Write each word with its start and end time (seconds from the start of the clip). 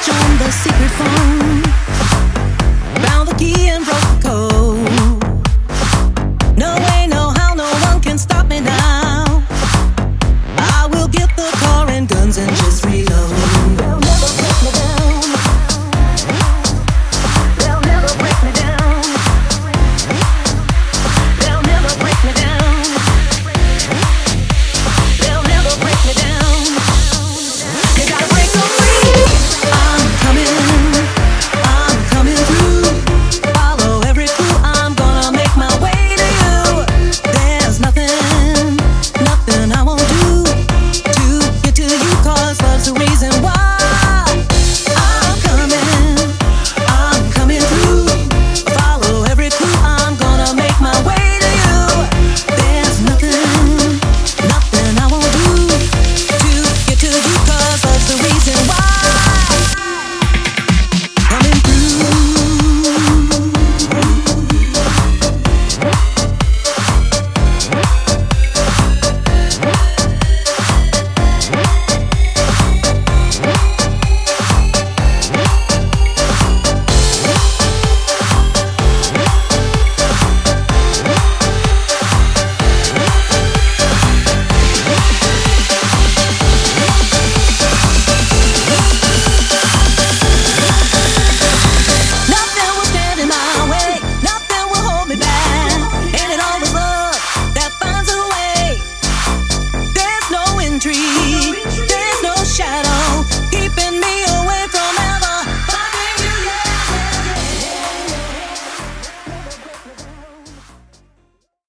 switch 0.00 0.14
on 0.14 0.38
the 0.38 0.50
secret 0.50 0.90
phone. 0.90 1.62
Found 3.04 3.28
the 3.28 3.34
key 3.34 3.68
and 3.68 3.84
broke 3.84 4.00
the 4.00 4.20
code. 4.28 5.22
No 6.56 6.74
way, 6.74 7.06
no 7.06 7.30
how, 7.36 7.54
no 7.54 7.70
one 7.90 8.00
can 8.00 8.18
stop 8.18 8.46
me 8.46 8.60
now. 8.60 9.44
I 10.56 10.88
will 10.90 11.08
get 11.08 11.34
the 11.36 11.50
car 11.60 11.88
and 11.90 12.08
guns 12.08 12.38
and 12.38 12.50
just. 12.56 12.89